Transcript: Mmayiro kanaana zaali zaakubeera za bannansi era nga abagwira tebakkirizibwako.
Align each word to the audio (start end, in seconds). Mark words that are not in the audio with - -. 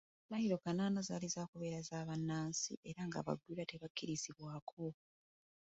Mmayiro 0.29 0.57
kanaana 0.57 1.01
zaali 1.01 1.27
zaakubeera 1.33 1.79
za 1.87 1.99
bannansi 2.07 2.73
era 2.89 3.01
nga 3.07 3.17
abagwira 3.21 3.63
tebakkirizibwako. 3.71 4.83